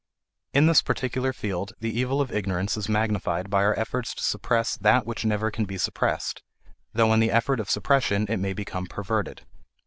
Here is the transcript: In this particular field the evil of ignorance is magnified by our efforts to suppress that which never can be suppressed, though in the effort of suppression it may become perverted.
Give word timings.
In 0.55 0.65
this 0.65 0.81
particular 0.81 1.31
field 1.31 1.73
the 1.79 1.95
evil 1.99 2.21
of 2.21 2.31
ignorance 2.31 2.75
is 2.75 2.89
magnified 2.89 3.51
by 3.51 3.63
our 3.63 3.77
efforts 3.77 4.15
to 4.15 4.23
suppress 4.23 4.75
that 4.77 5.05
which 5.05 5.25
never 5.25 5.51
can 5.51 5.65
be 5.65 5.77
suppressed, 5.77 6.41
though 6.91 7.13
in 7.13 7.19
the 7.19 7.29
effort 7.29 7.59
of 7.59 7.69
suppression 7.69 8.25
it 8.27 8.37
may 8.37 8.53
become 8.53 8.87
perverted. 8.87 9.45